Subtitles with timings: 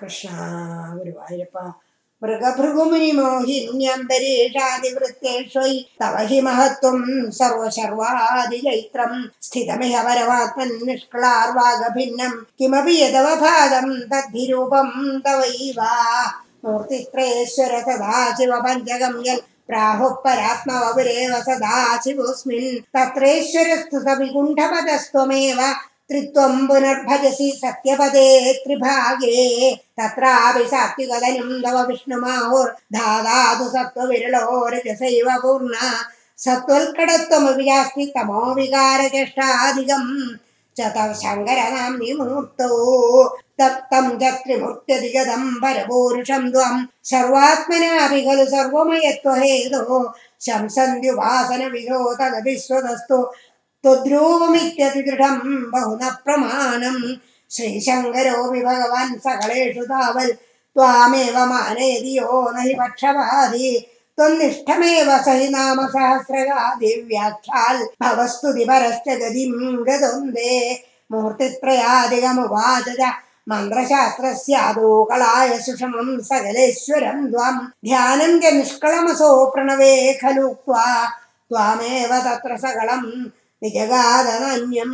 [0.00, 1.56] कृष्णायप्प
[2.24, 3.10] मृगभृगुमुनि
[6.00, 7.30] तव हि महत्वम्
[8.64, 15.80] चैत्रम् स्थितमिह परमात्मन् निष्लार्वागभिन्नम् किमपि यदवभागम् तद्धिरूपम् तवैव।
[16.64, 25.60] मूर्तित्रयेश्वर सदा चिव पञ्चगम् यल् प्राहोपरात्मवपुरेव सदा शिवोऽस्मिन् तत्रेश्वरस्तु सविकुण्ठपदस्त्वमेव
[26.10, 28.28] त्रित्वं पुनर्भजसि सत्यपदे
[28.64, 29.40] त्रिभागे
[29.98, 35.88] तत्रापि सात्विकदनुं तव विष्णुमाहुर्धादातु सत्त्वविरलो रजसैव पूर्णा।
[36.44, 40.12] सत्त्वल्कडत्वमपि यास्ति तमो विकारचेष्टाधिकम्
[40.76, 42.72] च तव शङ्करनाम्नि मूर्तौ
[43.60, 46.74] तप्तं च त्रिमूर्त्यधिगतं परपूरुषं त्वं।
[47.10, 48.44] सर्वात्मनापि खलु
[50.46, 53.18] शंसन्त्युपासनविधो तदपि स्वतस्तु
[53.82, 55.36] त्वद्रूपमित्यतिदृढं
[55.72, 57.02] बहु न प्रमाणम्
[57.54, 60.34] श्रीशङ्करोऽपि भगवान् सकलेषु तावत्
[60.74, 63.68] त्वामेव मानयति यो न हि पक्षपाति।
[64.18, 69.52] त्वन्निष्ठमेव स हि नाम सहस्रगादिव्याख्याल् भवस्तुति परश्च गतिं
[69.88, 70.52] गदोन्दे
[71.12, 73.12] मूर्तित्रयादिगमुवाच च
[73.50, 77.54] मन्त्रशास्त्रस्यादौ कलाय सुषमं सकलेश्वरं त्वां
[77.86, 80.84] ध्यानं च निष्कळमसो प्रणवे खलु उक्त्वा
[81.50, 83.02] त्वामेव तत्र सकलं
[83.62, 84.92] निजगादनन्यं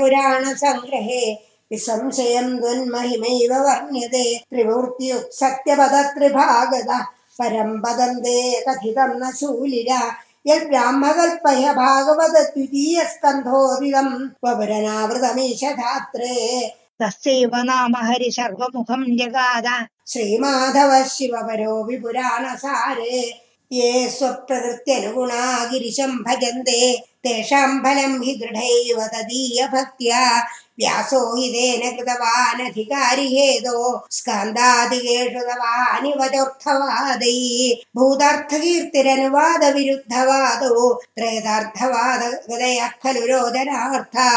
[0.00, 1.22] पुराणसङ्ग्रहे
[1.70, 6.98] विसंशयं द्वन्महिमैव वर्ण्यते त्रिमूर्त्युक्सत्यपदत्रिभागदा
[7.38, 8.36] परं पदं ते
[8.68, 10.00] कथितं न शूलिरा
[10.46, 14.08] यद्ब्राह्मकल्पह्य भागवत द्वितीयस्कन्धोदितं
[14.44, 16.36] वपुरनावृतमीश धात्रे
[17.02, 19.66] तस्यैव नाम हरिशर्वमुखं जगाद
[20.12, 23.18] श्रीमाधव शिवपरोऽपि पुराणसारे
[23.72, 26.80] ये स्वप्रकृत्यनुगुणा गिरिशं भजन्ते
[27.24, 30.22] तेषां फलं हि दृढैव तदीयभक्त्या
[30.80, 33.78] व्यासो हि तेन कृतवानधिकारि हेतो
[34.16, 37.38] स्कन्दादिकेषु तवानि वचोर्थवादै
[37.96, 40.86] भूतार्थकीर्तिरनुवादविरुद्धवादौ
[43.02, 44.28] खलु रोदनार्था।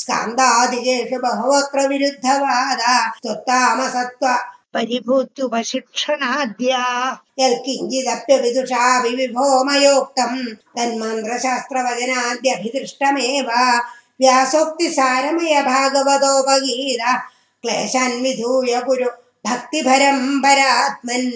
[0.00, 2.92] स्कन्दादिकेषु बहवक्र विरुद्धवादा
[3.22, 4.26] त्वत्तामसत्त्व
[4.74, 6.82] परिभूत्युपशिक्षणाद्या।
[7.38, 13.48] यत्किञ्चिदप्यविदुषापि विभो मयोक्तम् तन्मन्त्रशास्त्रवचनाद्यभिदृष्टमेव
[14.20, 17.02] व्यासोक्तिसारमय भागवतोपगीत
[17.62, 19.08] क्लेशान् विधूय कुरु
[19.46, 21.30] भक्तिभरं परात्मन्